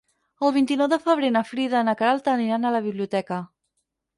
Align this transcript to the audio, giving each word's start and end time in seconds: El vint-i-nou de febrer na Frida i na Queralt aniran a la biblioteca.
El 0.45 0.53
vint-i-nou 0.53 0.87
de 0.93 0.97
febrer 1.03 1.29
na 1.35 1.43
Frida 1.49 1.81
i 1.85 1.87
na 1.91 1.95
Queralt 2.01 2.33
aniran 2.33 2.65
a 2.65 2.73
la 2.77 2.83
biblioteca. 2.87 3.39